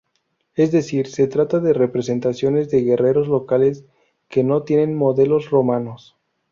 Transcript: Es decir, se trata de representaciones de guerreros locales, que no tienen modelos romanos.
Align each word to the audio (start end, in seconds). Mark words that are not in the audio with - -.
Es 0.55 0.71
decir, 0.71 1.05
se 1.05 1.27
trata 1.27 1.59
de 1.59 1.73
representaciones 1.73 2.71
de 2.71 2.81
guerreros 2.81 3.27
locales, 3.27 3.85
que 4.29 4.43
no 4.43 4.63
tienen 4.63 4.95
modelos 4.97 5.51
romanos. 5.51 6.17